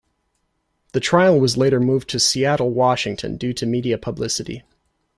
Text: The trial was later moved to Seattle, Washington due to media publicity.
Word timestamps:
The 0.93 0.99
trial 0.99 1.39
was 1.39 1.57
later 1.57 1.79
moved 1.79 2.09
to 2.09 2.19
Seattle, 2.19 2.71
Washington 2.71 3.37
due 3.37 3.53
to 3.53 3.67
media 3.67 3.99
publicity. 3.99 4.63